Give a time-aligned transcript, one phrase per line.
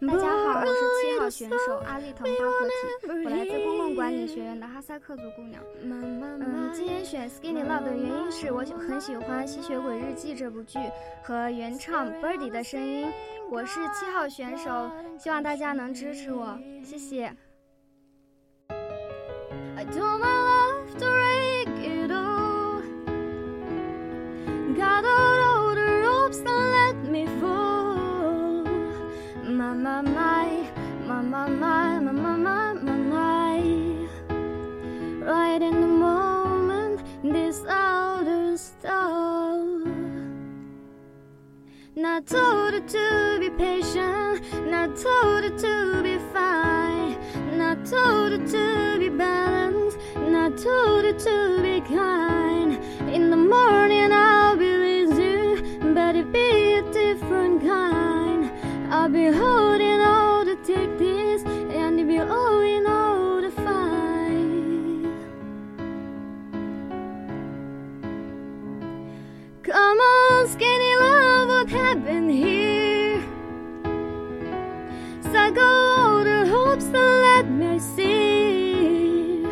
[0.00, 2.72] 大家好，我是七号选手阿丽腾巴合体，
[3.08, 3.50] 我来自
[4.08, 5.62] 管理学院的哈萨克族姑娘。
[5.82, 10.78] 嗯，今天选《Skinny Love》的原因是我很喜欢《吸血鬼日记》这部剧
[11.22, 13.12] 和原唱 Birdy 的声音。
[13.50, 17.30] 我是七号选手，希望大家能支持我，谢谢。
[29.78, 30.02] my, my,
[31.06, 31.97] my, my, my,
[41.98, 47.18] Not told her to be patient, not told her to be fine,
[47.58, 52.78] not told her to be balanced, not told her to be kind.
[53.12, 58.52] In the morning, I'll be with you, but it be a different kind.
[58.92, 65.04] I'll be holding to take this, and you all in all to find.
[69.64, 70.77] Come on, skinny
[71.88, 73.22] what happened here?
[75.22, 79.42] Psycho the hopes that let me see.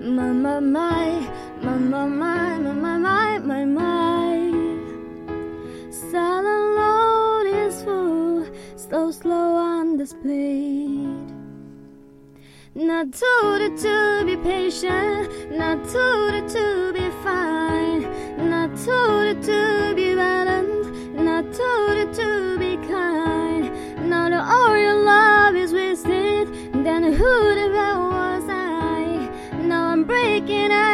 [0.00, 1.28] My, my, my,
[1.62, 4.36] my, my, my, my, my, my, my.
[5.90, 8.46] Silent load is full,
[8.76, 11.32] so slow on split.
[12.74, 18.02] Not told her to be patient, not told her to be fine,
[18.48, 19.61] not told her to
[27.02, 29.28] wasted, who the hell was I?
[29.62, 30.91] Now I'm breaking out.